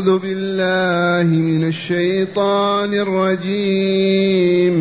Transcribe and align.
أعوذ 0.00 0.18
بالله 0.18 1.28
من 1.36 1.64
الشيطان 1.64 2.94
الرجيم. 2.94 4.74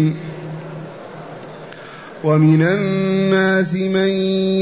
ومن 2.24 2.62
الناس 2.62 3.74
من 3.74 4.08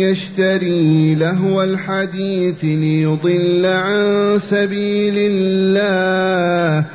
يشتري 0.01 1.15
لهو 1.15 1.63
الحديث 1.63 2.63
ليضل 2.63 3.65
عن 3.65 4.39
سبيل 4.49 5.13
الله 5.17 6.85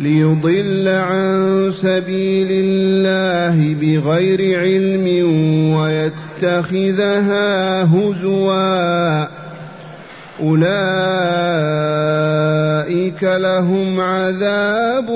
ليضل 0.00 0.88
عن 0.88 1.72
سبيل 1.72 2.48
الله 2.50 3.74
بغير 3.80 4.60
علم 4.60 5.06
ويتخذها 6.42 7.82
هزوا. 7.84 9.31
أولئك 10.42 10.72
لهم 13.22 14.00
عذاب 14.00 15.10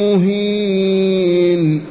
مهين. 0.00 1.82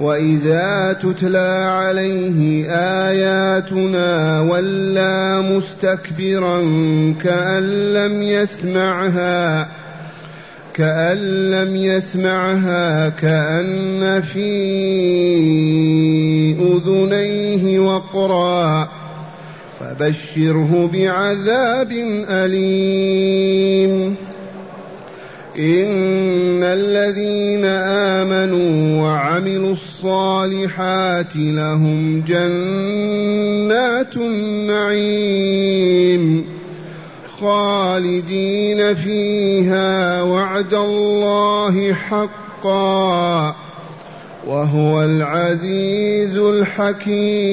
وإذا 0.00 0.92
تتلى 1.02 1.68
عليه 1.70 2.66
آياتنا 3.08 4.40
ولى 4.40 5.42
مستكبرا 5.42 6.60
كأن 7.22 7.62
لم 7.92 8.22
يسمعها 8.22 9.68
كأن 10.74 11.50
لم 11.50 11.76
يسمعها 11.76 13.08
كأن 13.08 14.20
في 14.20 14.52
أذنيه 16.60 17.78
وقرا. 17.78 19.01
فبشره 19.82 20.90
بعذاب 20.92 21.92
أليم. 22.28 24.14
إن 25.58 26.62
الذين 26.62 27.64
آمنوا 27.64 29.02
وعملوا 29.02 29.72
الصالحات 29.72 31.36
لهم 31.36 32.24
جنات 32.28 34.16
النعيم. 34.16 35.64
خالدين 37.40 38.94
فيها 38.94 40.22
وعد 40.22 40.74
الله 40.74 41.92
حقا 41.92 43.56
وهو 44.46 45.02
العزيز 45.02 46.36
الحكيم. 46.36 47.52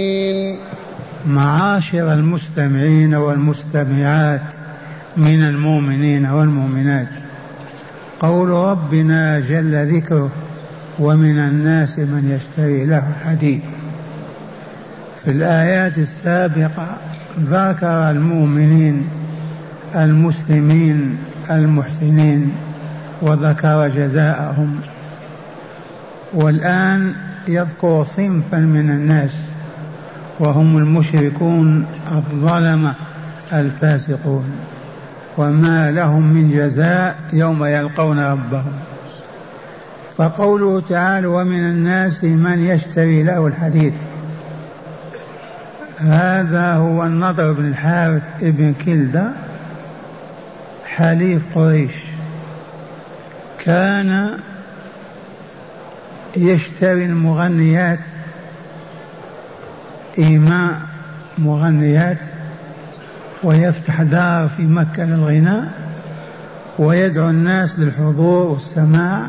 معاشر 1.27 2.13
المستمعين 2.13 3.15
والمستمعات 3.15 4.41
من 5.17 5.43
المؤمنين 5.43 6.25
والمؤمنات. 6.25 7.07
قول 8.19 8.49
ربنا 8.49 9.39
جل 9.39 9.95
ذكره 9.95 10.29
ومن 10.99 11.39
الناس 11.39 11.99
من 11.99 12.31
يشتري 12.35 12.85
له 12.85 13.09
الحديث 13.09 13.63
في 15.23 15.31
الآيات 15.31 15.97
السابقة 15.97 16.97
ذكر 17.39 18.09
المؤمنين 18.09 19.07
المسلمين 19.95 21.17
المحسنين 21.49 22.51
وذكر 23.21 23.87
جزاءهم. 23.87 24.79
والآن 26.33 27.13
يذكر 27.47 28.05
صنفا 28.17 28.57
من 28.57 28.89
الناس. 28.89 29.50
وهم 30.39 30.77
المشركون 30.77 31.85
الظلمة 32.11 32.93
الفاسقون 33.53 34.51
وما 35.37 35.91
لهم 35.91 36.33
من 36.33 36.51
جزاء 36.51 37.15
يوم 37.33 37.65
يلقون 37.65 38.19
ربهم. 38.19 38.73
فقوله 40.17 40.81
تعالى 40.81 41.27
ومن 41.27 41.59
الناس 41.59 42.23
من 42.23 42.65
يشتري 42.65 43.23
له 43.23 43.47
الحديث 43.47 43.93
هذا 45.97 46.73
هو 46.73 47.03
النضر 47.03 47.51
بن 47.51 47.65
الحارث 47.65 48.23
ابن 48.41 48.73
كلدة 48.85 49.31
حليف 50.85 51.41
قريش. 51.55 51.91
كان 53.59 54.39
يشتري 56.37 57.05
المغنيات 57.05 57.99
إيماء 60.19 60.81
مغنيات 61.37 62.17
ويفتح 63.43 64.01
دار 64.01 64.49
في 64.49 64.63
مكة 64.63 65.03
للغناء 65.03 65.71
ويدعو 66.79 67.29
الناس 67.29 67.79
للحضور 67.79 68.47
والسماع 68.47 69.27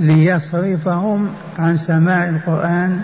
ليصرفهم 0.00 1.28
عن 1.58 1.76
سماع 1.76 2.28
القرآن 2.28 3.00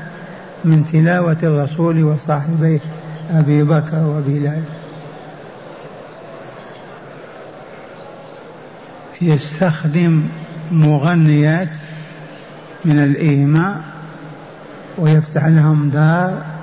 من 0.65 0.85
تلاوة 0.85 1.37
الرسول 1.43 2.05
وصاحبيه 2.05 2.81
أبي 3.31 3.63
بكر 3.63 4.05
وبلال. 4.05 4.63
يستخدم 9.21 10.23
مغنيات 10.71 11.69
من 12.85 12.99
الإيماء 12.99 13.81
ويفتح 14.99 15.47
لهم 15.47 15.89
دار 15.89 16.54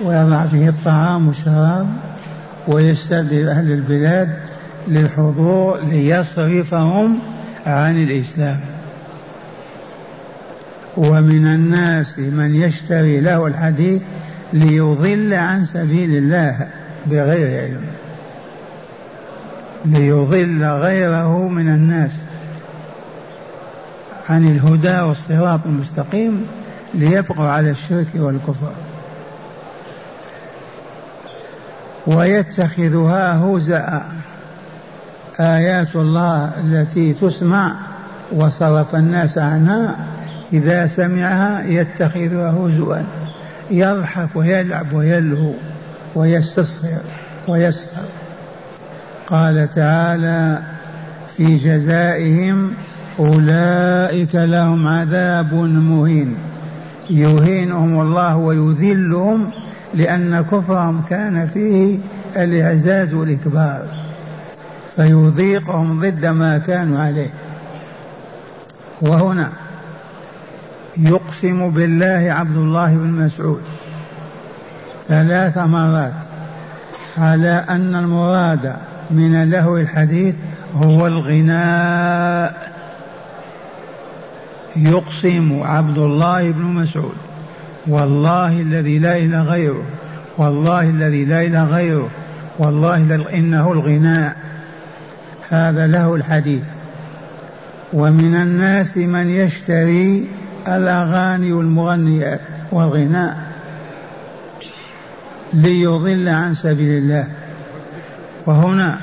ويضع 0.00 0.46
فيه 0.46 0.68
الطعام 0.68 1.28
والشراب 1.28 1.86
ويستدعي 2.68 3.50
أهل 3.50 3.72
البلاد 3.72 4.28
للحضور 4.88 5.80
ليصرفهم 5.80 7.18
عن 7.66 8.02
الإسلام. 8.02 8.60
ومن 10.96 11.46
الناس 11.46 12.18
من 12.18 12.54
يشتري 12.54 13.20
له 13.20 13.46
الحديث 13.46 14.02
ليضل 14.52 15.34
عن 15.34 15.64
سبيل 15.64 16.10
الله 16.16 16.68
بغير 17.06 17.62
علم. 17.62 17.84
ليضل 19.84 20.64
غيره 20.64 21.48
من 21.48 21.68
الناس 21.68 22.10
عن 24.28 24.50
الهدى 24.50 25.00
والصراط 25.00 25.60
المستقيم 25.66 26.46
ليبقوا 26.94 27.48
على 27.48 27.70
الشرك 27.70 28.08
والكفر. 28.14 28.72
ويتخذها 32.06 33.36
هزءا 33.44 34.02
آيات 35.40 35.96
الله 35.96 36.52
التي 36.64 37.12
تسمع 37.12 37.76
وصرف 38.32 38.94
الناس 38.94 39.38
عنها 39.38 39.96
إذا 40.52 40.86
سمعها 40.86 41.64
يتخذها 41.66 42.50
هزوا 42.50 42.96
يضحك 43.70 44.28
ويلعب 44.34 44.92
ويلهو 44.92 45.52
ويستصغر 46.14 47.00
ويسخر. 47.48 48.06
قال 49.26 49.70
تعالى 49.70 50.62
في 51.36 51.56
جزائهم 51.56 52.72
أولئك 53.18 54.34
لهم 54.34 54.88
عذاب 54.88 55.54
مهين. 55.54 56.36
يهينهم 57.10 58.00
الله 58.00 58.36
ويذلهم 58.36 59.50
لأن 59.94 60.40
كفرهم 60.40 61.02
كان 61.08 61.46
فيه 61.46 61.98
الإعزاز 62.36 63.14
والإكبار 63.14 63.86
فيذيقهم 64.96 66.00
ضد 66.00 66.26
ما 66.26 66.58
كانوا 66.58 66.98
عليه. 66.98 67.30
وهنا 69.00 69.52
يقسم 70.96 71.70
بالله 71.70 72.32
عبد 72.32 72.56
الله 72.56 72.94
بن 72.94 73.10
مسعود 73.10 73.62
ثلاث 75.08 75.58
مرات 75.58 76.14
على 77.18 77.64
أن 77.68 77.94
المراد 77.94 78.76
من 79.10 79.50
لهو 79.50 79.76
الحديث 79.76 80.34
هو 80.74 81.06
الغناء. 81.06 82.72
يقسم 84.76 85.62
عبد 85.62 85.98
الله 85.98 86.50
بن 86.50 86.62
مسعود 86.62 87.16
والله 87.88 88.60
الذي 88.60 88.98
لا 88.98 89.16
إله 89.16 89.42
غيره 89.42 89.82
والله 90.38 90.90
الذي 90.90 91.24
لا 91.24 91.42
إله 91.42 91.64
غيره 91.64 92.08
والله 92.58 92.96
إنه 93.34 93.72
الغناء. 93.72 94.36
هذا 95.50 95.86
له 95.86 96.14
الحديث. 96.14 96.62
ومن 97.92 98.34
الناس 98.34 98.96
من 98.96 99.30
يشتري 99.30 100.28
الأغاني 100.68 101.52
والمغنيات 101.52 102.40
والغناء 102.72 103.36
ليضل 105.52 106.28
عن 106.28 106.54
سبيل 106.54 107.02
الله. 107.02 107.28
وهنا 108.46 108.98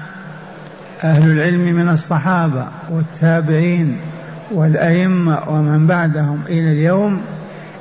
أهل 1.03 1.31
العلم 1.31 1.75
من 1.75 1.89
الصحابة 1.89 2.67
والتابعين 2.89 3.97
والأئمة 4.51 5.49
ومن 5.49 5.87
بعدهم 5.87 6.41
إلى 6.49 6.71
اليوم 6.71 7.21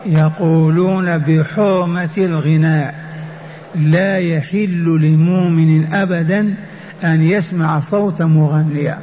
يقولون 0.06 1.19
بحرمة 1.19 2.11
الغناء 2.19 2.95
لا 3.75 4.19
يحل 4.19 4.85
لمؤمن 4.85 5.95
أبدا 5.95 6.55
أن 7.05 7.23
يسمع 7.23 7.81
صوت 7.81 8.23
مغنيا. 8.23 8.99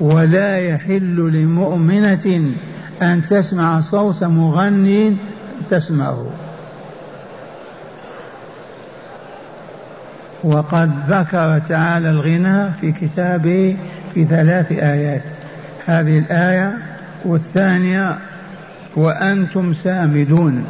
ولا 0.00 0.58
يحل 0.58 1.30
لمؤمنة 1.32 2.50
أن 3.02 3.24
تسمع 3.24 3.80
صوت 3.80 4.24
مغني 4.24 5.16
تسمعه. 5.70 6.26
وقد 10.44 10.90
ذكر 11.08 11.58
تعالى 11.58 12.10
الغنى 12.10 12.72
في 12.72 12.92
كتابه 12.92 13.76
في 14.14 14.24
ثلاث 14.24 14.72
آيات. 14.72 15.22
هذه 15.86 16.18
الآية 16.18 16.95
والثانية 17.26 18.18
وأنتم 18.96 19.74
سامدون. 19.74 20.64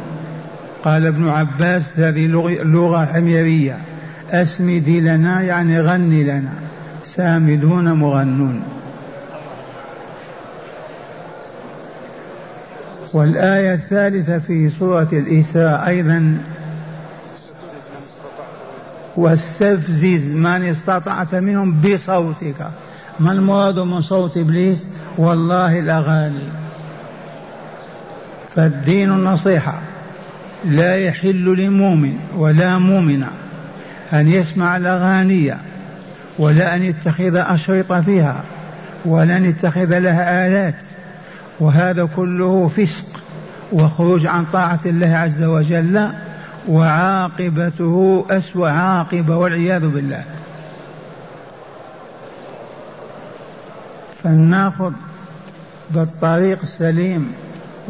قال 0.83 1.05
ابن 1.05 1.29
عباس 1.29 1.83
هذه 1.95 2.25
لغة 2.63 3.05
حميرية. 3.05 3.77
أسمدي 4.31 5.01
لنا 5.01 5.41
يعني 5.41 5.81
غني 5.81 6.23
لنا. 6.23 6.53
سامدون 7.03 7.93
مغنون. 7.93 8.63
والآية 13.13 13.73
الثالثة 13.73 14.39
في 14.39 14.69
سورة 14.69 15.07
الإسراء 15.13 15.87
أيضا. 15.87 16.37
واستفزز 19.17 20.31
من 20.31 20.63
استطعت 20.63 21.35
منهم 21.35 21.81
بصوتك. 21.81 22.67
ما 23.19 23.31
المراد 23.31 23.79
من 23.79 24.01
صوت 24.01 24.37
إبليس؟ 24.37 24.89
والله 25.17 25.79
الأغاني. 25.79 26.49
فالدين 28.55 29.11
النصيحة 29.11 29.81
لا 30.65 30.95
يحل 30.95 31.55
لمؤمن 31.57 32.17
ولا 32.37 32.77
مؤمنة 32.77 33.29
أن 34.13 34.27
يسمع 34.27 34.77
الأغاني 34.77 35.55
ولا 36.39 36.75
أن 36.75 36.83
يتخذ 36.83 37.35
أشرطة 37.35 38.01
فيها 38.01 38.43
ولا 39.05 39.37
أن 39.37 39.45
يتخذ 39.45 39.99
لها 39.99 40.47
آلات. 40.47 40.83
وهذا 41.59 42.05
كله 42.15 42.67
فسق 42.67 43.05
وخروج 43.71 44.25
عن 44.25 44.45
طاعة 44.45 44.79
الله 44.85 45.15
عز 45.15 45.43
وجل 45.43 46.09
وعاقبته 46.67 48.25
أسوأ 48.29 48.69
عاقبة 48.69 49.37
والعياذ 49.37 49.87
بالله. 49.87 50.23
فلناخذ 54.27 54.93
بالطريق 55.91 56.59
السليم 56.61 57.31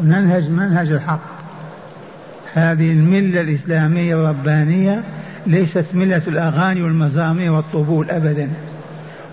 وننهج 0.00 0.50
منهج 0.50 0.92
الحق. 0.92 1.20
هذه 2.54 2.92
الملة 2.92 3.40
الإسلامية 3.40 4.14
الربانية 4.14 5.04
ليست 5.46 5.84
ملة 5.94 6.22
الأغاني 6.26 6.82
والمزامير 6.82 7.52
والطبول 7.52 8.10
أبدا. 8.10 8.48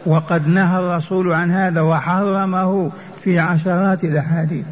وقد 0.06 0.48
نهى 0.48 0.80
الرسول 0.80 1.34
عن 1.34 1.52
هذا 1.52 1.82
وحرمه 1.82 2.92
في 3.22 3.40
عشرات 3.40 4.04
الأحاديث. 4.04 4.66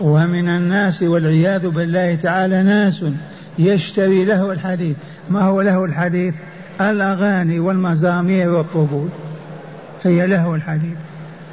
ومن 0.00 0.48
الناس 0.48 1.02
والعياذ 1.02 1.68
بالله 1.68 2.14
تعالى 2.14 2.62
ناس 2.62 3.04
يشتري 3.58 4.24
له 4.24 4.52
الحديث. 4.52 4.96
ما 5.30 5.40
هو 5.40 5.62
له 5.62 5.84
الحديث؟ 5.84 6.34
الأغاني 6.80 7.60
والمزامير 7.60 8.50
والطبول. 8.50 9.08
هي 10.02 10.26
له 10.26 10.54
الحديث. 10.54 10.96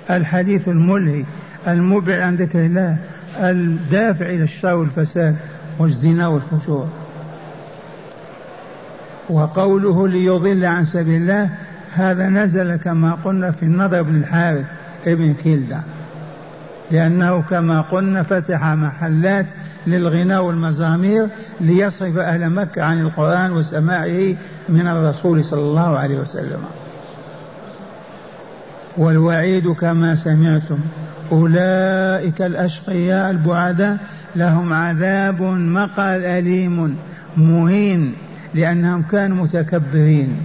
الحديث 0.09 0.67
الملهي 0.67 1.23
المبعد 1.67 2.19
عن 2.19 2.35
ذكر 2.35 2.65
الله 2.65 2.97
الدافع 3.37 4.25
إلى 4.25 4.43
الشر 4.43 4.75
والفساد 4.75 5.35
والزنا 5.79 6.27
والفجور. 6.27 6.87
وقوله 9.29 10.07
ليضل 10.07 10.65
عن 10.65 10.85
سبيل 10.85 11.21
الله 11.21 11.49
هذا 11.93 12.29
نزل 12.29 12.75
كما 12.75 13.13
قلنا 13.13 13.51
في 13.51 13.63
النضر 13.63 14.01
بن 14.01 14.15
الحارث 14.15 14.65
ابن 15.07 15.33
كلدة. 15.33 15.83
لأنه 16.91 17.41
كما 17.41 17.81
قلنا 17.81 18.23
فتح 18.23 18.65
محلات 18.65 19.45
للغناء 19.87 20.43
والمزامير 20.43 21.27
ليصرف 21.61 22.17
أهل 22.17 22.49
مكة 22.49 22.83
عن 22.83 22.99
القرآن 22.99 23.51
وسماعه 23.51 24.35
من 24.69 24.87
الرسول 24.87 25.43
صلى 25.43 25.59
الله 25.59 25.97
عليه 25.99 26.19
وسلم. 26.19 26.63
والوعيد 28.97 29.71
كما 29.71 30.15
سمعتم 30.15 30.79
أولئك 31.31 32.41
الأشقياء 32.41 33.31
البعداء 33.31 33.97
لهم 34.35 34.73
عذاب 34.73 35.41
مقال 35.41 36.25
أليم 36.25 36.97
مهين 37.37 38.13
لأنهم 38.53 39.01
كانوا 39.01 39.43
متكبرين 39.43 40.37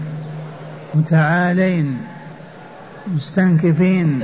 متعالين 0.94 1.98
مستنكفين 3.16 4.22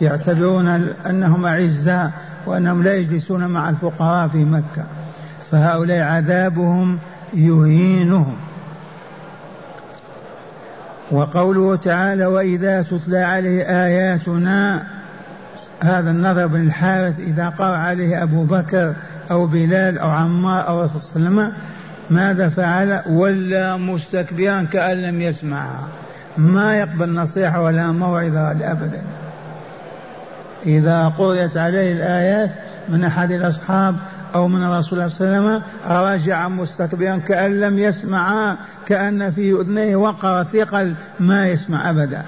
يعتبرون 0.00 0.66
أنهم 1.06 1.46
أعزاء 1.46 2.12
وأنهم 2.46 2.82
لا 2.82 2.94
يجلسون 2.94 3.46
مع 3.46 3.70
الفقراء 3.70 4.28
في 4.28 4.44
مكة. 4.44 4.84
فهؤلاء 5.50 6.00
عذابهم 6.00 6.98
يهينهم. 7.34 8.36
وقوله 11.10 11.76
تعالى 11.76 12.26
وإذا 12.26 12.82
تتلى 12.82 13.18
عليه 13.18 13.62
آياتنا 13.62 14.86
هذا 15.82 16.10
النظر 16.10 16.46
بن 16.46 16.60
الحارث 16.60 17.20
إذا 17.20 17.48
قرأ 17.48 17.76
عليه 17.76 18.22
أبو 18.22 18.44
بكر 18.44 18.94
أو 19.30 19.46
بلال 19.46 19.98
أو 19.98 20.10
عمار 20.10 20.68
أو 20.68 20.82
رسول 20.82 21.26
الله 21.26 21.52
ماذا 22.10 22.48
فعل؟ 22.48 23.02
ولا 23.06 23.76
مستكبرا 23.76 24.62
كأن 24.72 24.96
لم 25.02 25.22
يسمعها 25.22 25.88
ما 26.36 26.78
يقبل 26.78 27.14
نصيحة 27.14 27.62
ولا 27.62 27.92
موعظة 27.92 28.50
أبدا 28.50 29.02
إذا 30.66 31.08
قرأت 31.08 31.56
عليه 31.56 31.92
الآيات 31.92 32.50
من 32.88 33.04
أحد 33.04 33.32
الأصحاب 33.32 33.96
أو 34.34 34.48
من 34.48 34.62
الرسول 34.62 35.10
صلى 35.10 35.28
الله 35.28 35.38
عليه 35.38 35.56
وسلم 35.56 35.62
رجع 35.86 36.48
مستكبرا 36.48 37.16
كأن 37.16 37.60
لم 37.60 37.78
يسمع 37.78 38.56
كأن 38.86 39.30
في 39.30 39.52
أذنيه 39.52 39.96
وقر 39.96 40.44
ثقل 40.44 40.94
ما 41.20 41.48
يسمع 41.48 41.90
أبدا. 41.90 42.24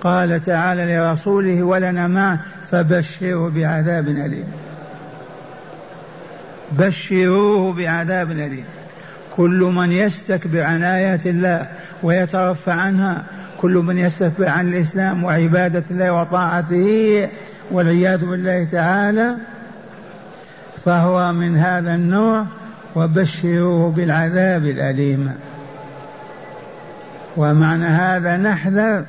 قال 0.00 0.42
تعالى 0.42 0.96
لرسوله 0.96 1.62
ولنا 1.62 2.08
معه 2.08 2.40
فبشره 2.70 3.50
بعذاب 3.50 4.08
أليم. 4.08 4.48
بشروه 6.72 7.72
بعذاب 7.72 8.30
أليم. 8.30 8.64
كل 9.36 9.72
من 9.74 9.92
يستكبر 9.92 10.62
عن 10.62 10.82
آيات 10.82 11.26
الله 11.26 11.66
ويترفع 12.02 12.72
عنها 12.72 13.24
كل 13.60 13.74
من 13.74 13.98
يستكبر 13.98 14.48
عن 14.48 14.68
الإسلام 14.68 15.24
وعبادة 15.24 15.84
الله 15.90 16.12
وطاعته 16.12 17.28
والعياذ 17.70 18.26
بالله 18.26 18.64
تعالى 18.64 19.36
فهو 20.84 21.32
من 21.32 21.56
هذا 21.56 21.94
النوع 21.94 22.46
وبشروه 22.94 23.90
بالعذاب 23.90 24.64
الأليم. 24.64 25.32
ومعنى 27.36 27.84
هذا 27.84 28.36
نحذر 28.36 29.04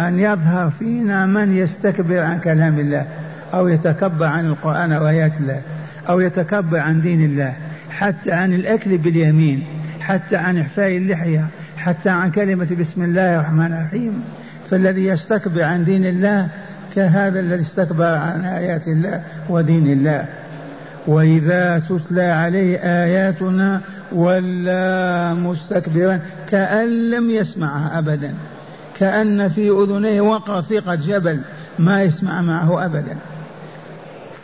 أن 0.00 0.18
يظهر 0.18 0.70
فينا 0.70 1.26
من 1.26 1.56
يستكبر 1.56 2.18
عن 2.18 2.40
كلام 2.40 2.78
الله 2.78 3.06
أو 3.54 3.68
يتكبر 3.68 4.26
عن 4.26 4.46
القرآن 4.46 4.92
الله 4.92 5.62
أو 6.08 6.20
يتكبر 6.20 6.78
عن 6.78 7.00
دين 7.00 7.24
الله 7.24 7.52
حتى 7.90 8.32
عن 8.32 8.52
الأكل 8.52 8.98
باليمين 8.98 9.64
حتى 10.00 10.36
عن 10.36 10.58
إحفاء 10.58 10.96
اللحية 10.96 11.46
حتى 11.76 12.08
عن 12.08 12.30
كلمة 12.30 12.68
بسم 12.80 13.02
الله 13.02 13.34
الرحمن 13.34 13.72
الرحيم. 13.72 14.24
فالذي 14.70 15.06
يستكبر 15.06 15.62
عن 15.62 15.84
دين 15.84 16.04
الله 16.04 16.48
كهذا 16.94 17.40
الذي 17.40 17.62
استكبر 17.62 18.04
عن 18.04 18.44
آيات 18.44 18.88
الله 18.88 19.22
ودين 19.48 19.92
الله. 19.92 20.24
وإذا 21.08 21.78
تتلى 21.78 22.22
عليه 22.22 22.78
آياتنا 22.78 23.80
ولا 24.12 25.34
مستكبرا 25.34 26.20
كأن 26.48 27.10
لم 27.10 27.30
يسمعها 27.30 27.98
أبدا. 27.98 28.34
كأن 28.98 29.48
في 29.48 29.70
أذنيه 29.70 30.20
وقع 30.20 30.60
ثقة 30.60 30.94
جبل 30.94 31.40
ما 31.78 32.02
يسمع 32.02 32.42
معه 32.42 32.84
أبدا. 32.84 33.16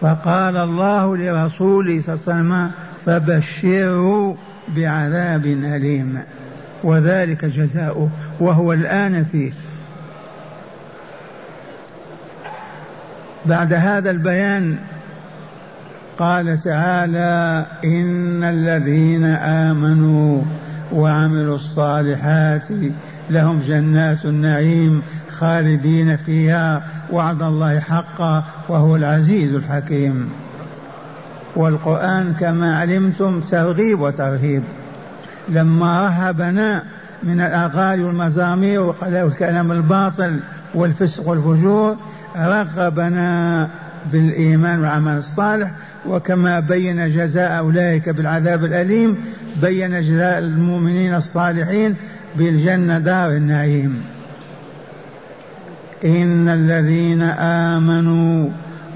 فقال 0.01 0.57
الله 0.57 1.17
لرسوله 1.17 2.03
صلى 2.03 2.15
الله 2.15 2.25
عليه 2.29 2.43
وسلم 2.43 2.71
فبشره 3.07 4.37
بعذاب 4.77 5.47
أليم. 5.47 6.19
وذلك 6.85 7.45
جزاؤه 7.45 8.09
وهو 8.41 8.73
الآن 8.73 9.25
فيه. 9.25 9.53
بعد 13.47 13.73
هذا 13.73 14.11
البيان 14.11 14.79
قال 16.19 16.61
تعالى 16.61 17.67
إن 17.85 18.45
الذين 18.45 19.25
آمنوا 19.35 20.43
وعملوا 20.93 21.55
الصالحات 21.55 22.69
لهم 23.31 23.61
جنات 23.67 24.25
النعيم 24.25 25.03
خالدين 25.31 26.17
فيها 26.17 26.83
وعد 27.11 27.43
الله 27.43 27.81
حقا 27.81 28.45
وهو 28.69 28.97
العزيز 28.97 29.55
الحكيم. 29.55 30.31
والقرآن 31.57 32.35
كما 32.41 32.79
علمتم 32.79 33.41
ترغيب 33.41 34.01
وترهيب. 34.01 34.63
لما 35.49 36.01
رهبنا 36.05 36.83
من 37.23 37.41
الأغاني 37.41 38.05
والمزامير 38.05 38.81
والكلام 39.03 39.73
الباطل 39.73 40.41
والفسق 40.75 41.29
والفجور 41.29 41.97
رغبنا 42.37 43.69
بالإيمان 44.13 44.79
والعمل 44.79 45.17
الصالح 45.17 45.71
وكما 46.07 46.61
بين 46.61 47.09
جزاء 47.09 47.59
أولئك 47.59 48.09
بالعذاب 48.09 48.65
الأليم 48.65 49.17
بين 49.63 50.01
جزاء 50.01 50.39
المؤمنين 50.39 51.15
الصالحين 51.15 51.95
بالجنة 52.37 52.99
دار 52.99 53.31
النعيم. 53.31 54.05
إن 56.05 56.49
الذين 56.49 57.23
آمنوا 57.23 58.49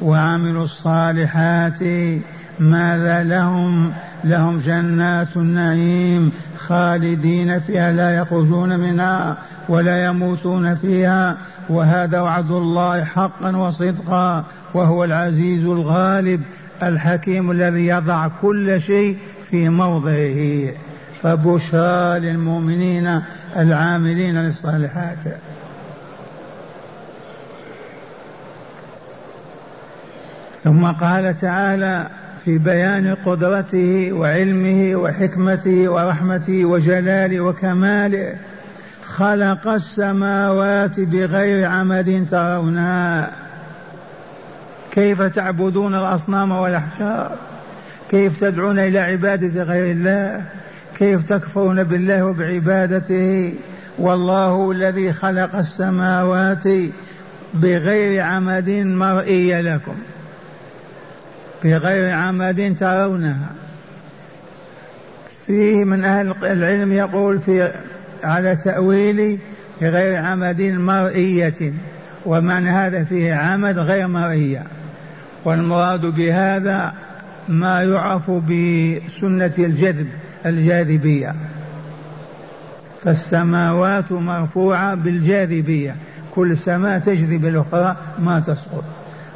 وعملوا 0.02 0.64
الصالحات 0.64 1.78
ماذا 2.58 3.22
لهم؟ 3.22 3.92
لهم 4.24 4.60
جنات 4.66 5.36
النعيم 5.36 6.32
خالدين 6.56 7.60
فيها 7.60 7.92
لا 7.92 8.16
يخرجون 8.16 8.80
منها 8.80 9.38
ولا 9.68 10.04
يموتون 10.04 10.74
فيها. 10.74 11.36
وهذا 11.68 12.20
وعد 12.20 12.50
الله 12.50 13.04
حقا 13.04 13.56
وصدقا 13.56 14.44
وهو 14.74 15.04
العزيز 15.04 15.64
الغالب. 15.64 16.40
الحكيم 16.82 17.50
الذي 17.50 17.86
يضع 17.86 18.28
كل 18.42 18.80
شيء 18.80 19.18
في 19.50 19.68
موضعه 19.68 20.72
فبشرى 21.22 22.20
للمؤمنين 22.20 23.22
العاملين 23.56 24.38
للصالحات. 24.38 25.18
ثم 30.64 30.86
قال 30.86 31.38
تعالى 31.38 32.10
في 32.44 32.58
بيان 32.58 33.14
قدرته 33.14 34.12
وعلمه 34.12 34.96
وحكمته 34.96 35.88
ورحمته 35.88 36.64
وجلاله 36.64 37.40
وكماله 37.40 38.36
خلق 39.04 39.68
السماوات 39.68 41.00
بغير 41.00 41.68
عمد 41.68 42.26
ترونها. 42.30 43.47
كيف 44.98 45.22
تعبدون 45.22 45.94
الأصنام 45.94 46.52
والأحجار؟ 46.52 47.36
كيف 48.10 48.40
تدعون 48.40 48.78
إلى 48.78 48.98
عبادة 48.98 49.62
غير 49.62 49.90
الله؟ 49.90 50.44
كيف 50.98 51.22
تكفرون 51.22 51.84
بالله 51.84 52.24
وبعبادته؟ 52.24 53.54
والله 53.98 54.70
الذي 54.70 55.12
خلق 55.12 55.56
السماوات 55.56 56.64
بغير 57.54 58.22
عمد 58.22 58.70
مرئي 58.70 59.62
لكم. 59.62 59.94
بغير 61.64 62.14
عمد 62.14 62.76
ترونها. 62.78 63.50
فيه 65.46 65.84
من 65.84 66.04
أهل 66.04 66.34
العلم 66.42 66.92
يقول 66.92 67.38
في 67.38 67.72
على 68.24 68.56
تأويل 68.56 69.38
بغير 69.80 70.16
عمد 70.16 70.62
مرئية 70.62 71.72
ومعنى 72.26 72.70
هذا 72.70 73.04
فيه 73.04 73.34
عمد 73.34 73.78
غير 73.78 74.08
مرئية. 74.08 74.62
والمراد 75.44 76.06
بهذا 76.06 76.94
ما 77.48 77.82
يعرف 77.82 78.30
بسنة 78.30 79.54
الجذب 79.58 80.08
الجاذبية. 80.46 81.34
فالسماوات 83.04 84.12
مرفوعة 84.12 84.94
بالجاذبية. 84.94 85.96
كل 86.34 86.58
سماء 86.58 86.98
تجذب 86.98 87.44
الأخرى 87.44 87.96
ما 88.18 88.40
تسقط. 88.40 88.84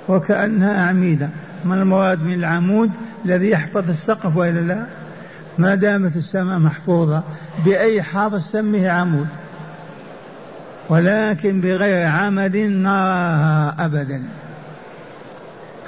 وكأنها 0.08 0.84
أعمدة 0.86 1.28
ما 1.64 1.74
المراد 1.74 2.22
من 2.22 2.34
العمود 2.34 2.90
الذي 3.24 3.50
يحفظ 3.50 3.88
السقف 3.88 4.36
وإلا 4.36 4.60
لا؟ 4.60 4.84
ما 5.58 5.74
دامت 5.74 6.16
السماء 6.16 6.58
محفوظة 6.58 7.22
بأي 7.64 8.02
حرف 8.02 8.42
سميه 8.42 8.90
عمود؟ 8.90 9.26
ولكن 10.88 11.60
بغير 11.60 12.06
عمد 12.06 12.56
نراها 12.56 13.74
أبدا. 13.78 14.22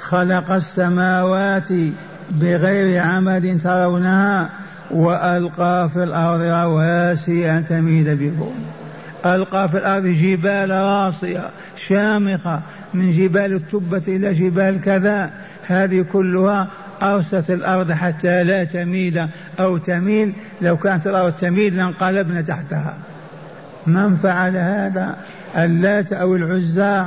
خلق 0.09 0.51
السماوات 0.51 1.69
بغير 2.31 3.01
عمد 3.01 3.59
ترونها 3.63 4.49
وألقى 4.91 5.89
في 5.93 6.03
الأرض 6.03 6.41
رواسي 6.41 7.51
أن 7.51 7.65
تميد 7.65 8.09
بكم 8.09 8.53
ألقى 9.25 9.69
في 9.69 9.77
الأرض 9.77 10.05
جبال 10.05 10.69
راسية 10.69 11.49
شامخة 11.87 12.61
من 12.93 13.11
جبال 13.11 13.53
التبة 13.53 14.01
إلى 14.07 14.33
جبال 14.33 14.81
كذا. 14.81 15.29
هذه 15.67 16.05
كلها 16.13 16.67
أرست 17.03 17.49
الأرض 17.49 17.91
حتى 17.91 18.43
لا 18.43 18.63
تميل 18.63 19.27
أو 19.59 19.77
تميل. 19.77 20.33
لو 20.61 20.77
كانت 20.77 21.07
الأرض 21.07 21.33
تميل 21.33 21.77
لانقلبنا 21.77 22.41
تحتها. 22.41 22.97
من 23.87 24.15
فعل 24.15 24.57
هذا؟ 24.57 25.15
اللات 25.57 26.13
أو 26.13 26.35
العزى 26.35 27.05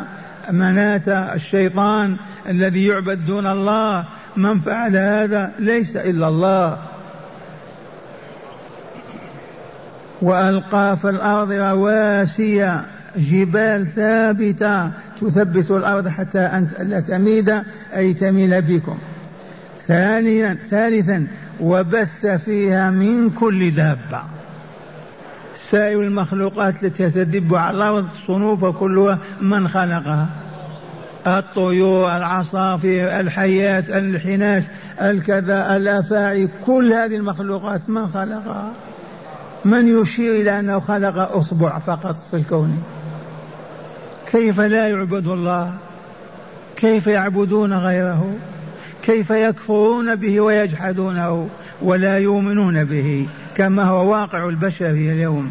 مناة 0.51 1.35
الشيطان 1.35 2.17
الذي 2.49 2.87
يعبد 2.87 3.27
دون 3.27 3.47
الله. 3.47 4.05
من 4.37 4.61
فعل 4.61 4.97
هذا 4.97 5.53
ليس 5.59 5.97
إلا 5.97 6.29
الله. 6.29 6.79
وألقى 10.23 10.97
في 10.97 11.11
الأرض 11.11 11.53
رواسي 11.53 12.83
جبال 13.17 13.87
ثابتة 13.87 14.91
تثبت 15.21 15.71
الأرض 15.71 16.09
حتى 16.09 16.39
أن 16.39 16.69
لا 16.79 17.01
تميد 17.01 17.63
أي 17.97 18.15
تميل 18.15 18.63
بكم. 18.63 18.99
ثانيا 19.87 20.59
ثالثا 20.71 21.27
وبث 21.61 22.27
فيها 22.27 22.91
من 22.91 23.31
كل 23.31 23.71
دابة. 23.71 24.38
سائر 25.71 26.03
المخلوقات 26.03 26.83
التي 26.83 27.11
تدب 27.11 27.55
على 27.55 27.77
الأرض 27.77 28.09
صنوف 28.27 28.65
كلها 28.65 29.19
من 29.41 29.69
خلقها. 29.69 30.27
الطيور 31.27 32.17
العصافير 32.17 33.21
الحيات 33.21 33.91
الحناش 33.91 34.65
الكذا 35.03 35.77
الأفاعي 35.77 36.49
كل 36.67 36.93
هذه 36.93 37.17
المخلوقات 37.17 37.91
من 37.91 38.09
خلقها. 38.09 38.73
من 39.65 40.03
يشير 40.03 40.41
إلى 40.41 40.61
أنه 40.61 40.81
خلق 40.81 41.37
أصبع 41.37 41.79
فقط 41.79 42.17
في 42.31 42.37
الكون؟ 42.37 42.83
كيف 44.33 44.61
لا 44.61 44.89
يعبد 44.89 45.27
الله؟ 45.27 45.73
كيف 46.77 47.07
يعبدون 47.07 47.73
غيره؟ 47.73 48.33
كيف 49.03 49.31
يكفرون 49.31 50.15
به 50.15 50.41
ويجحدونه 50.41 51.49
ولا 51.83 52.19
يؤمنون 52.19 52.85
به؟ 52.85 53.29
كما 53.59 53.85
هو 53.85 54.11
واقع 54.13 54.49
البشر 54.49 54.91
اليوم. 54.91 55.51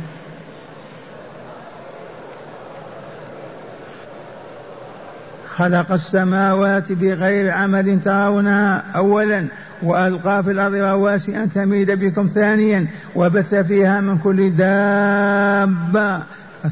خلق 5.46 5.92
السماوات 5.92 6.92
بغير 6.92 7.52
عمل 7.52 8.02
ترونها 8.02 8.84
اولا 8.96 9.46
وألقى 9.84 10.44
في 10.44 10.52
الأرض 10.52 10.76
رواسي 10.76 11.44
أن 11.44 11.52
تميد 11.52 11.92
بكم 11.92 12.28
ثانيا 12.28 12.88
وبث 13.16 13.56
فيها 13.56 14.02
من 14.02 14.18
كل 14.18 14.50
دابة 14.50 16.24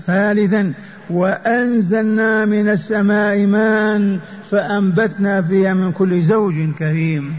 ثالثا 0.07 0.73
وأنزلنا 1.09 2.45
من 2.45 2.69
السماء 2.69 3.45
ماء 3.45 4.19
فأنبتنا 4.51 5.41
فيها 5.41 5.73
من 5.73 5.91
كل 5.91 6.21
زوج 6.21 6.53
كريم. 6.79 7.35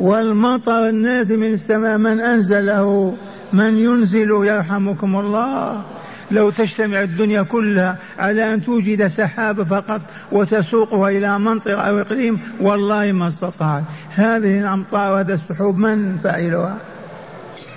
والمطر 0.00 0.88
النازل 0.88 1.38
من 1.38 1.52
السماء 1.52 1.98
من 1.98 2.20
أنزله 2.20 3.14
من 3.52 3.78
ينزل 3.78 4.30
يرحمكم 4.30 5.16
الله. 5.16 5.84
لو 6.30 6.50
تجتمع 6.50 7.02
الدنيا 7.02 7.42
كلها 7.42 7.96
على 8.18 8.54
أن 8.54 8.64
توجد 8.64 9.06
سحابة 9.06 9.64
فقط 9.64 10.00
وتسوقها 10.32 11.10
إلى 11.10 11.38
منطقة 11.38 11.80
أو 11.80 11.98
إقليم 11.98 12.40
والله 12.60 13.12
ما 13.12 13.28
استطاعت 13.28 13.82
هذه 14.14 14.60
الأمطار 14.60 15.12
وهذا 15.12 15.34
السحوب 15.34 15.78
من 15.78 16.18
فاعلها؟ 16.22 16.76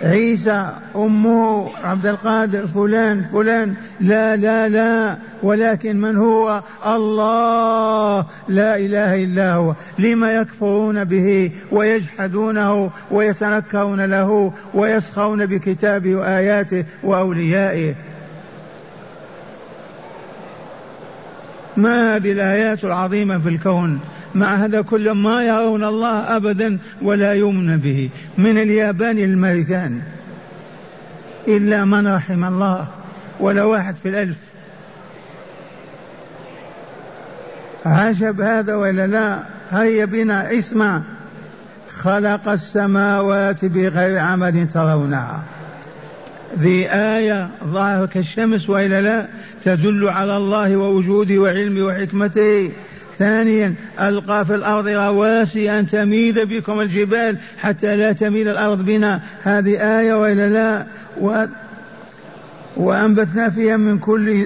عيسى 0.02 0.70
أمه 0.96 1.70
عبد 1.84 2.06
القادر 2.06 2.68
فلان 2.68 3.24
فلان. 3.24 3.76
لا 4.00 4.36
لا 4.36 4.70
لا. 4.70 5.18
ولكن 5.44 5.96
من 6.02 6.16
هو؟ 6.18 6.62
الله. 6.86 8.26
لا 8.48 8.78
إله 8.78 9.24
إلا 9.24 9.54
هو. 9.54 9.74
لما 10.00 10.34
يكفرون 10.36 11.04
به 11.04 11.52
ويجحدونه 11.72 12.92
ويتنكرون 13.12 14.06
له 14.06 14.54
ويسخرون 14.74 15.46
بكتابه 15.46 16.16
وآياته 16.16 16.86
وأوليائه. 17.04 17.96
ما 21.78 22.16
هذه 22.16 22.32
الآيات 22.32 22.84
العظيمة 22.84 23.38
في 23.38 23.50
الكون؟ 23.50 24.00
مع 24.36 24.56
هذا 24.56 24.82
كل 24.82 25.12
ما 25.12 25.44
يرون 25.44 25.84
الله 25.84 26.36
أبدا 26.36 26.80
ولا 27.02 27.34
يؤمن 27.34 27.78
به. 27.78 28.10
من 28.38 28.58
اليابان 28.58 29.16
للمريكان 29.16 30.02
إلا 31.48 31.86
من 31.86 32.08
رحم 32.08 32.44
الله. 32.44 32.88
ولا 33.40 33.64
واحد 33.64 33.96
في 34.04 34.10
الألف. 34.10 34.38
عجب 37.86 38.42
هذا 38.42 38.76
ولا 38.76 39.08
لا؟ 39.08 39.44
هيا 39.70 40.06
بنا 40.06 40.60
اسمع. 40.60 41.02
خلق 41.90 42.50
السماوات 42.50 43.66
بغير 43.66 44.18
عمد 44.18 44.68
ترونها. 44.74 45.44
ذي 46.60 46.90
آية 46.92 47.50
ظاهرة 47.64 48.06
كالشمس 48.06 48.70
وإلا 48.70 49.02
لا؟ 49.02 49.28
تدل 49.64 50.10
على 50.10 50.38
الله 50.38 50.78
ووجوده 50.78 51.38
وعلمه 51.38 51.82
وحكمته. 51.82 52.72
ثانيا 53.24 53.74
ألقى 54.00 54.46
في 54.46 54.56
الأرض 54.56 54.88
رواسي 54.88 55.80
أن 55.80 55.88
تميد 55.88 56.40
بكم 56.40 56.82
الجبال 56.82 57.38
حتى 57.58 57.96
لا 57.96 58.12
تميل 58.12 58.48
الأرض 58.48 58.86
بنا. 58.86 59.22
هذه 59.44 60.00
آية 60.00 60.14
وإلا 60.14 60.50
لا؟ 60.50 60.86
و... 61.22 61.46
وأنبتنا 62.78 63.50
فيها 63.50 63.78
من 63.78 64.00
كل 64.00 64.36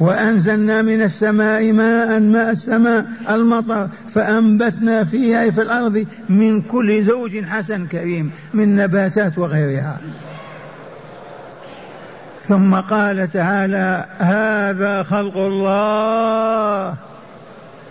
وأنزلنا 0.00 0.82
من 0.82 1.02
السماء 1.02 1.72
ماء 1.72 2.20
ماء 2.20 2.50
السماء 2.50 3.06
المطر. 3.30 3.88
فأنبتنا 4.14 5.04
فيها 5.04 5.50
في 5.50 5.62
الأرض 5.62 6.06
من 6.28 6.62
كل 6.62 7.04
زوج 7.04 7.44
حسن 7.44 7.86
كريم 7.86 8.30
من 8.54 8.76
نباتات 8.76 9.38
وغيرها. 9.38 10.00
ثم 12.48 12.74
قال 12.74 13.30
تعالى 13.30 14.06
هذا 14.18 15.02
خلق 15.02 15.36
الله. 15.36 16.96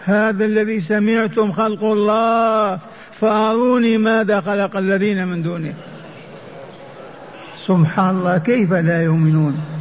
هذا 0.05 0.45
الذي 0.45 0.81
سمعتم 0.81 1.51
خلق 1.51 1.83
الله. 1.83 2.79
فأروني 3.11 3.97
ماذا 3.97 4.41
خلق 4.41 4.77
الذين 4.77 5.27
من 5.27 5.43
دونه. 5.43 5.73
سبحان 7.67 8.09
الله 8.09 8.37
كيف 8.37 8.73
لا 8.73 9.03
يؤمنون؟ 9.03 9.76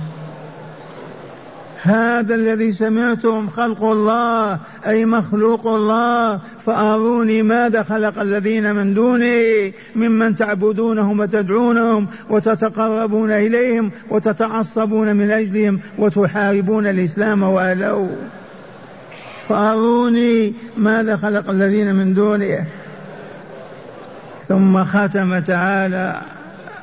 هذا 1.87 2.35
الذي 2.35 2.73
سمعتم 2.73 3.49
خلق 3.49 3.85
الله 3.85 4.59
أي 4.87 5.05
مخلوق 5.05 5.67
الله. 5.67 6.41
فأروني 6.67 7.43
ماذا 7.43 7.83
خلق 7.83 8.21
الذين 8.21 8.75
من 8.75 8.95
دونه 8.95 9.73
ممن 9.97 10.37
تعبدونهم 10.37 11.21
وتدعونهم 11.21 12.07
وتتقربون 12.31 13.31
إليهم 13.31 13.91
وتتعصبون 14.11 15.17
من 15.17 15.31
أجلهم 15.31 15.81
وتحاربون 15.99 16.87
الإسلام 16.87 17.43
وأهله. 17.43 18.17
فأروني 19.49 20.55
ماذا 20.77 21.17
خلق 21.17 21.51
الذين 21.51 21.95
من 21.95 22.15
دونه 22.15 22.67
ثم 24.49 24.85
ختم 24.85 25.39
تعالى 25.39 26.21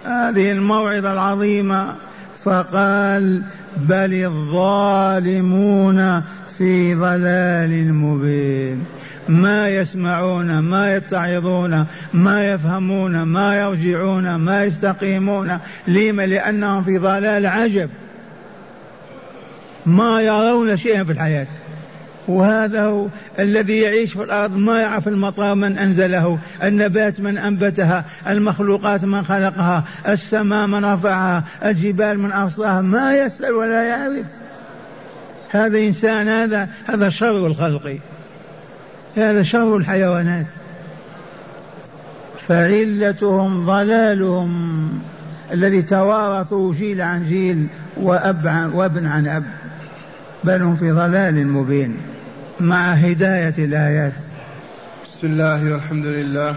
هذه 0.05 0.51
الموعظة 0.51 1.13
العظيمة 1.13 1.95
فقال 2.43 3.43
بل 3.77 4.13
الظالمون 4.25 6.21
في 6.57 6.95
ضلال 6.95 7.93
مبين. 7.93 8.86
ما 9.29 9.69
يسمعون 9.69 10.59
ما 10.59 10.95
يتعظون 10.95 11.86
ما 12.13 12.49
يفهمون 12.51 13.23
ما 13.23 13.55
يرجعون 13.55 14.36
ما 14.36 14.63
يستقيمون. 14.63 15.57
لما 15.88 16.25
لأنهم 16.25 16.83
في 16.83 16.97
ضلال 16.97 17.45
عجب. 17.45 17.89
ما 19.86 20.21
يرون 20.21 20.77
شيئا 20.77 21.03
في 21.03 21.12
الحياة. 21.12 21.47
وهذا 22.27 22.86
هو 22.86 23.07
الذي 23.39 23.79
يعيش 23.79 24.13
في 24.13 24.23
الأرض 24.23 24.57
ما 24.57 24.81
يعرف 24.81 25.07
المطر 25.07 25.55
من 25.55 25.77
أنزله 25.77 26.39
النبات 26.63 27.21
من 27.21 27.38
أنبتها 27.38 28.05
المخلوقات 28.27 29.05
من 29.05 29.23
خلقها 29.23 29.83
السماء 30.07 30.67
من 30.67 30.86
رفعها 30.86 31.43
الجبال 31.65 32.19
من 32.19 32.31
أرصاها 32.31 32.81
ما 32.81 33.15
يسأل 33.17 33.51
ولا 33.51 33.83
يعرف. 33.83 34.25
هذا 35.51 35.77
إنسان 35.77 36.27
هذا 36.27 36.69
هذا 36.86 37.09
شر 37.09 37.47
الخلق. 37.47 37.97
هذا 39.17 39.43
شر 39.43 39.77
الحيوانات. 39.77 40.47
فعلتهم 42.47 43.65
ضلالهم. 43.65 44.89
الذي 45.51 45.81
توارثوا 45.81 46.73
جيل 46.73 47.01
عن 47.01 47.23
جيل 47.23 47.67
وأب 47.97 48.71
وابن 48.73 49.05
عن 49.05 49.27
أب. 49.27 49.43
بل 50.43 50.62
هم 50.62 50.75
في 50.75 50.91
ضلال 50.91 51.47
مبين. 51.47 51.97
مع 52.59 52.93
هداية 52.93 53.53
الآيات. 53.57 54.13
بسم 55.05 55.27
الله 55.27 55.71
والحمد 55.71 56.05
لله. 56.05 56.55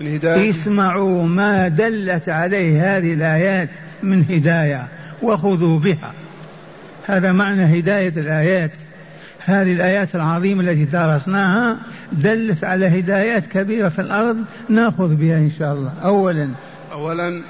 الهداية 0.00 0.50
اسمعوا 0.50 1.26
ما 1.26 1.68
دلت 1.68 2.28
عليه 2.28 2.96
هذه 2.96 3.12
الآيات 3.12 3.68
من 4.02 4.24
هداية 4.30 4.88
وخذوا 5.22 5.78
بها. 5.78 6.12
هذا 7.06 7.32
معنى 7.32 7.78
هداية 7.80 8.12
الآيات. 8.16 8.78
هذه 9.44 9.72
الآيات 9.72 10.14
العظيمة 10.14 10.60
التي 10.60 10.84
درسناها 10.84 11.76
دلت 12.12 12.64
على 12.64 13.00
هدايات 13.00 13.46
كبيرة 13.46 13.88
في 13.88 13.98
الأرض 13.98 14.36
نأخذ 14.68 15.14
بها 15.14 15.36
إن 15.36 15.50
شاء 15.58 15.74
الله. 15.74 15.92
أولا. 16.04 16.48
أولا 16.92 17.42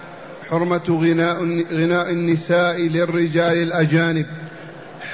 حرمة 0.50 0.82
غناء 0.90 1.64
غناء 1.72 2.10
النساء 2.10 2.80
للرجال 2.80 3.62
الأجانب. 3.62 4.26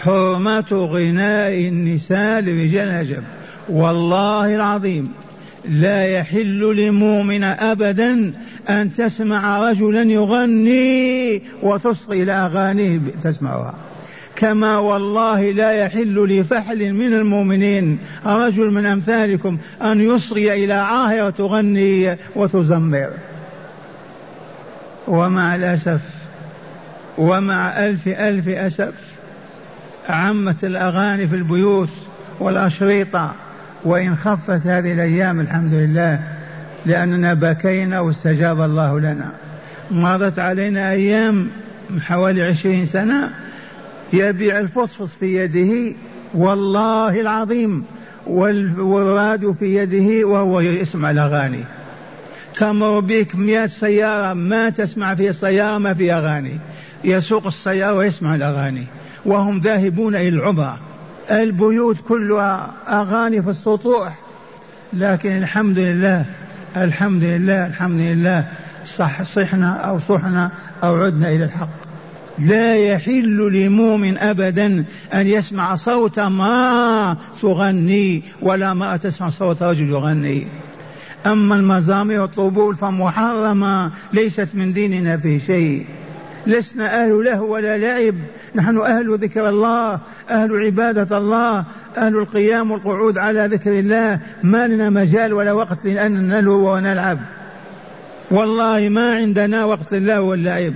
حرمة 0.03 0.89
غناء 0.93 1.69
النساء 1.69 2.41
لرجال 2.41 2.89
العجب 2.89 3.23
والله 3.69 4.55
العظيم 4.55 5.13
لا 5.69 6.07
يحل 6.07 6.77
لمؤمن 6.77 7.45
أبدا 7.45 8.33
أن 8.69 8.93
تسمع 8.93 9.71
رجلا 9.71 10.03
يغني 10.03 11.43
وتصغي 11.63 12.23
إلى 12.23 12.33
أغانيه 12.33 12.99
تسمعها. 13.23 13.75
كما 14.37 14.79
والله 14.79 15.51
لا 15.51 15.73
يحل 15.73 16.39
لفحل 16.39 16.93
من 16.93 17.13
المؤمنين 17.13 17.99
رجل 18.27 18.71
من 18.71 18.87
أمثالكم 18.87 19.59
أن 19.83 20.01
يصغي 20.01 20.65
إلى 20.65 20.73
عاهرة 20.73 21.27
وتغني 21.27 22.17
وتزمر. 22.37 23.11
ومع 25.09 25.55
الأسف 25.55 26.01
ومع 27.19 27.87
ألف 27.87 28.09
ألف 28.09 28.49
أسف 28.49 29.12
عمت 30.09 30.65
الأغاني 30.65 31.27
في 31.27 31.37
البيوت 31.37 31.91
والأشرطة 32.41 33.35
وإن 33.85 34.17
خفت 34.17 34.67
هذه 34.67 34.93
الأيام 34.93 35.41
الحمد 35.41 35.75
لله 35.75 36.21
لأننا 36.87 37.35
بكينا 37.35 38.01
واستجاب 38.01 38.61
الله 38.61 39.01
لنا. 39.01 39.33
مضت 39.91 40.39
علينا 40.39 40.91
أيام 40.91 41.51
حوالي 42.01 42.43
عشرين 42.43 42.87
سنة 42.87 43.31
يبيع 44.13 44.59
الفصفص 44.59 45.15
في 45.21 45.37
يده 45.37 45.97
والله 46.35 47.21
العظيم 47.21 47.85
والراديو 48.27 49.53
في 49.53 49.77
يده 49.77 50.29
وهو 50.29 50.61
يسمع 50.61 51.11
الأغاني. 51.11 51.65
تمر 52.55 53.01
بك 53.01 53.37
مئة 53.37 53.67
سيارة 53.67 54.35
ما 54.35 54.71
تسمع 54.71 55.15
في 55.15 55.29
السيارة 55.29 55.79
ما 55.79 55.95
في 55.95 56.13
أغاني. 56.13 56.59
يسوق 57.05 57.47
السيارة 57.47 57.95
ويسمع 57.95 58.35
الأغاني. 58.35 58.87
وهم 59.25 59.59
ذاهبون 59.59 60.15
إلى 60.15 60.29
العمرة 60.29 60.79
البيوت 61.31 61.97
كلها 62.09 62.71
أغاني 62.89 63.43
في 63.43 63.51
السطوح. 63.51 64.19
لكن 64.93 65.37
الحمد 65.37 65.79
لله 65.79 66.25
الحمد 66.77 67.23
لله 67.23 67.67
الحمد 67.67 68.01
لله 68.01 68.49
صح 68.87 69.23
صحنا 69.23 69.73
أو 69.73 69.99
صحنا 69.99 70.51
أو 70.83 71.03
عدنا 71.03 71.29
إلى 71.29 71.45
الحق. 71.45 71.69
لا 72.39 72.77
يحل 72.77 73.53
لمؤمن 73.53 74.19
أبدا 74.19 74.85
أن 75.15 75.27
يسمع 75.27 75.75
صوت 75.75 76.21
ما 76.21 77.17
تغني 77.43 78.23
ولا 78.43 78.75
ما 78.75 78.97
تسمع 78.97 79.29
صوت 79.29 79.63
رجل 79.63 79.91
يغني. 79.91 80.47
أما 81.27 81.57
المزامير 81.57 82.21
والطبول 82.21 82.77
فمحرمة 82.77 83.91
ليست 84.13 84.49
من 84.55 84.73
ديننا 84.73 85.17
في 85.17 85.41
شيء. 85.41 85.87
لسنا 86.47 87.05
أهل 87.05 87.25
له 87.25 87.43
ولا 87.43 87.79
لعب. 87.79 88.15
نحن 88.55 88.79
أهل 88.79 89.19
ذكر 89.19 89.49
الله 89.49 90.01
أهل 90.31 90.65
عبادة 90.65 91.19
الله 91.19 91.65
أهل 91.97 92.17
القيام 92.17 92.71
والقعود 92.71 93.19
على 93.19 93.47
ذكر 93.47 93.79
الله. 93.79 94.19
ما 94.43 94.67
لنا 94.69 94.91
مجال 94.91 95.33
ولا 95.33 95.53
وقت 95.53 95.85
لأن 95.85 96.29
نلهو 96.29 96.75
ونلعب. 96.75 97.19
والله 98.31 98.89
ما 98.89 99.15
عندنا 99.15 99.65
وقت 99.65 99.95
لله 99.95 100.21
واللعب. 100.21 100.75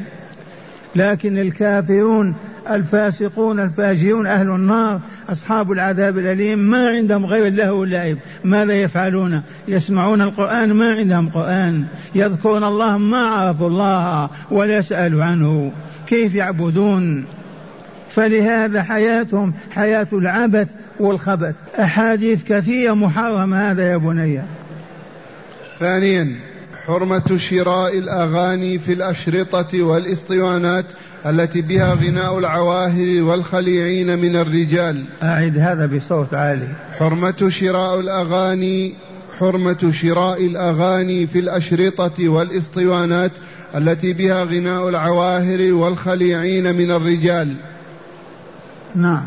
لكن 0.96 1.38
الكافرون 1.38 2.34
الفاسقون 2.70 3.60
الفاجرون 3.60 4.26
أهل 4.26 4.46
النار 4.46 5.00
أصحاب 5.28 5.72
العذاب 5.72 6.18
الأليم 6.18 6.58
ما 6.58 6.88
عندهم 6.88 7.26
غير 7.26 7.46
الله 7.46 7.72
واللعب. 7.72 8.16
ماذا 8.44 8.74
يفعلون؟ 8.82 9.42
يسمعون 9.68 10.22
القرآن 10.22 10.72
ما 10.72 10.92
عندهم 10.92 11.28
قرآن. 11.28 11.84
يذكرون 12.14 12.64
الله 12.64 12.98
ما 12.98 13.18
عرفوا 13.18 13.68
الله 13.68 14.30
ولا 14.50 14.80
سألوا 14.80 15.24
عنه. 15.24 15.72
كيف 16.06 16.34
يعبدون؟ 16.34 17.24
فلهذا 18.10 18.82
حياتهم 18.82 19.54
حياة 19.70 20.08
العبث 20.12 20.70
والخبث. 21.00 21.56
أحاديث 21.80 22.44
كثيرة 22.44 22.94
محرمة 22.94 23.70
هذا 23.70 23.82
يا 23.82 23.96
بني. 23.96 24.40
ثانيا 25.78 26.36
حرمة 26.86 27.36
شراء 27.36 27.98
الأغاني 27.98 28.78
في 28.78 28.92
الأشرطة 28.92 29.82
والإسطوانات 29.82 30.84
التي 31.26 31.60
بها 31.60 31.94
غناء 31.94 32.38
العواهر 32.38 33.22
والخليعين 33.22 34.18
من 34.18 34.36
الرجال. 34.36 35.04
أعد 35.22 35.58
هذا 35.58 35.86
بصوت 35.86 36.34
عالي. 36.34 36.68
حرمة 36.98 37.48
شراء 37.48 38.00
الأغاني 38.00 38.94
حرمة 39.38 39.90
شراء 39.92 40.46
الأغاني 40.46 41.26
في 41.26 41.38
الأشرطة 41.38 42.28
والإسطوانات 42.28 43.32
التي 43.74 44.12
بها 44.12 44.44
غناء 44.44 44.88
العواهر 44.88 45.72
والخليعين 45.72 46.74
من 46.74 46.90
الرجال. 46.90 47.56
نعم. 48.94 49.22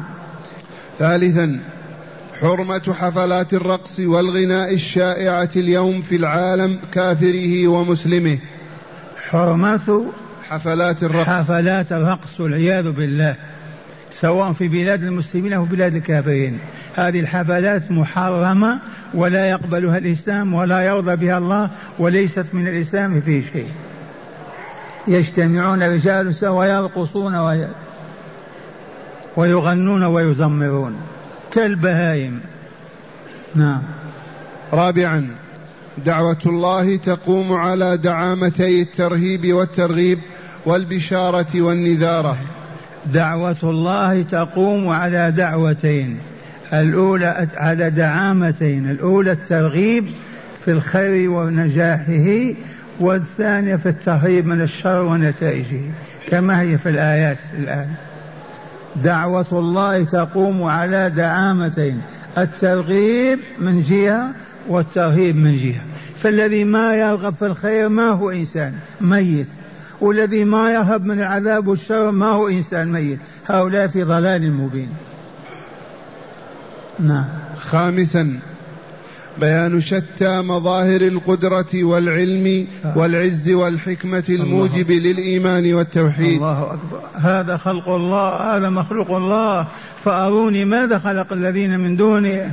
ثالثا 1.00 1.60
حرمة 2.41 2.93
حفلات 2.99 3.54
الرقص 3.54 3.99
والغناء 3.99 4.73
الشائعة 4.73 5.49
اليوم 5.56 6.02
في 6.02 6.15
العالم 6.15 6.80
كافره 6.93 7.67
ومسلمه. 7.67 8.38
حرمة 9.30 10.06
حفلات 10.49 11.04
الرقص. 11.04 11.30
حفلات 11.30 11.91
الرقص 11.91 12.39
والعياذ 12.39 12.91
بالله 12.91 13.36
سواء 14.12 14.54
في 14.54 14.67
بلاد 14.67 15.04
المسلمين 15.04 15.54
أو 15.54 15.65
بلاد 15.65 15.95
الكافرين. 15.95 16.60
هذه 16.95 17.19
الحفلات 17.19 17.91
محرمة 17.91 18.80
ولا 19.13 19.49
يقبلها 19.49 19.97
الإسلام 19.97 20.54
ولا 20.54 20.82
يرضى 20.82 21.15
بها 21.15 21.38
الله 21.38 21.69
وليست 21.99 22.45
من 22.54 22.67
الإسلام 22.67 23.21
في 23.21 23.43
شيء. 23.54 23.67
يجتمعون 25.08 25.84
رجال 25.84 26.34
ويرقصون 26.43 27.36
ويغنون 29.38 30.04
ويزمرون. 30.04 30.95
كالبهائم. 31.53 32.39
نعم. 33.55 33.81
رابعا 34.73 35.27
دعوة 36.05 36.38
الله 36.45 36.97
تقوم 36.97 37.53
على 37.53 37.97
دعامتي 37.97 38.81
الترهيب 38.81 39.53
والترغيب 39.53 40.19
والبشارة 40.65 41.62
والنذارة. 41.62 42.38
دعوة 43.05 43.57
الله 43.63 44.21
تقوم 44.21 44.88
على 44.88 45.31
دعوتين. 45.31 46.17
الأولى 46.73 47.47
على 47.55 47.89
دعامتين 47.89 48.91
الأولى 48.91 49.31
الترغيب 49.31 50.05
في 50.65 50.71
الخير 50.71 51.31
ونجاحه 51.31 52.53
والثانية 52.99 53.75
في 53.75 53.89
الترهيب 53.89 54.45
من 54.45 54.62
الشر 54.62 55.01
ونتائجه 55.01 55.81
كما 56.29 56.62
هي 56.62 56.77
في 56.77 56.89
الآيات 56.89 57.38
الآن. 57.59 57.88
دعوة 58.95 59.45
الله 59.52 60.04
تقوم 60.04 60.63
على 60.63 61.10
دعامتين 61.10 62.02
الترغيب 62.38 63.39
من 63.60 63.82
جهة 63.82 64.34
والترهيب 64.67 65.36
من 65.36 65.58
جهة. 65.58 65.82
فالذي 66.17 66.63
ما 66.63 66.95
يرغب 66.95 67.34
في 67.34 67.45
الخير 67.45 67.89
ما 67.89 68.10
هو 68.10 68.30
إنسان 68.30 68.73
ميت. 69.02 69.47
والذي 70.02 70.43
ما 70.43 70.73
يرهب 70.73 71.06
من 71.06 71.19
العذاب 71.19 71.67
والشر 71.67 72.12
ما 72.12 72.30
هو 72.30 72.47
إنسان 72.47 72.91
ميت. 72.91 73.19
هؤلاء 73.47 73.88
في 73.88 74.04
ضلال 74.04 74.54
مبين. 74.54 74.89
نعم. 76.99 77.25
خامسا 77.58 78.39
بيان 79.39 79.82
شتى 79.82 80.41
مظاهر 80.41 81.02
القدرة 81.02 81.84
والعلم 81.84 82.67
والعز 82.95 83.49
والحكمة 83.49 84.23
الموجب 84.30 84.91
للإيمان 84.91 85.73
والتوحيد. 85.73 86.36
الله 86.36 86.73
أكبر. 86.73 87.02
هذا 87.15 87.58
خلق 87.58 87.89
الله 87.89 88.30
هذا 88.58 88.69
مخلوق 88.69 89.12
الله. 89.12 89.67
فأروني 90.04 90.65
ماذا 90.65 90.99
خلق 90.99 91.34
الذين 91.34 91.80
من 91.80 91.95
دونه 91.95 92.52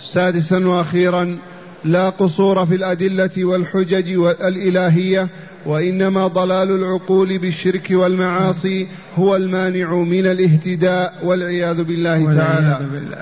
سادسا 0.00 0.66
وأخيرا 0.66 1.38
لا 1.84 2.10
قصور 2.10 2.66
في 2.66 2.74
الأدلة 2.74 3.44
والحجج 3.44 4.10
الإلهية 4.40 5.28
وإنما 5.66 6.26
ضلال 6.26 6.70
العقول 6.70 7.38
بالشرك 7.38 7.88
والمعاصي 7.90 8.86
هو 9.18 9.36
المانع 9.36 9.94
من 9.94 10.26
الاهتداء 10.26 11.14
والعياذ 11.22 11.84
بالله 11.84 12.34
تعالى. 12.34 12.78
بالله. 12.92 13.18